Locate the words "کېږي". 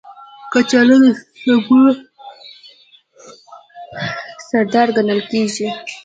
5.31-5.67